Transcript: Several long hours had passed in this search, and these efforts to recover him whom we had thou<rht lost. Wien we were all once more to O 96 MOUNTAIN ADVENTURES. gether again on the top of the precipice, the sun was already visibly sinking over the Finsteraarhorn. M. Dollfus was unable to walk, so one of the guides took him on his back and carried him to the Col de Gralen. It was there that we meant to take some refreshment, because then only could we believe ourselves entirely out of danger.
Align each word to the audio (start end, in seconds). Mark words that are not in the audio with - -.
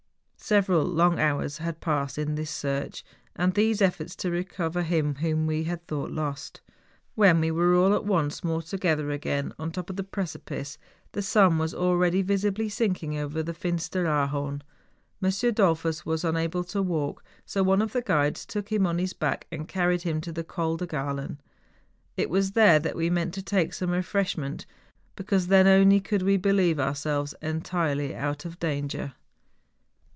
Several 0.43 0.83
long 0.83 1.17
hours 1.17 1.59
had 1.59 1.79
passed 1.79 2.17
in 2.17 2.33
this 2.35 2.49
search, 2.49 3.05
and 3.37 3.53
these 3.53 3.79
efforts 3.81 4.15
to 4.17 4.31
recover 4.31 4.81
him 4.81 5.15
whom 5.15 5.45
we 5.45 5.63
had 5.65 5.87
thou<rht 5.87 6.11
lost. 6.13 6.59
Wien 7.15 7.39
we 7.39 7.51
were 7.51 7.73
all 7.75 7.97
once 8.01 8.43
more 8.43 8.61
to 8.63 8.75
O 8.75 8.75
96 8.75 8.83
MOUNTAIN 8.83 8.91
ADVENTURES. 8.91 9.05
gether 9.05 9.11
again 9.11 9.53
on 9.59 9.69
the 9.69 9.73
top 9.73 9.89
of 9.91 9.95
the 9.97 10.03
precipice, 10.03 10.77
the 11.13 11.21
sun 11.21 11.57
was 11.59 11.73
already 11.75 12.21
visibly 12.23 12.67
sinking 12.69 13.17
over 13.17 13.41
the 13.43 13.53
Finsteraarhorn. 13.53 14.63
M. 15.23 15.29
Dollfus 15.53 16.05
was 16.07 16.25
unable 16.25 16.63
to 16.65 16.81
walk, 16.81 17.23
so 17.45 17.61
one 17.63 17.81
of 17.81 17.93
the 17.93 18.01
guides 18.01 18.45
took 18.45 18.69
him 18.71 18.85
on 18.87 18.97
his 18.97 19.13
back 19.13 19.45
and 19.51 19.67
carried 19.69 20.01
him 20.01 20.19
to 20.21 20.33
the 20.33 20.43
Col 20.43 20.75
de 20.75 20.87
Gralen. 20.87 21.37
It 22.17 22.29
was 22.31 22.51
there 22.53 22.79
that 22.79 22.97
we 22.97 23.09
meant 23.11 23.33
to 23.35 23.43
take 23.43 23.73
some 23.73 23.91
refreshment, 23.91 24.65
because 25.15 25.47
then 25.47 25.67
only 25.67 26.01
could 26.01 26.23
we 26.23 26.35
believe 26.35 26.79
ourselves 26.79 27.35
entirely 27.43 28.13
out 28.15 28.43
of 28.43 28.59
danger. 28.59 29.13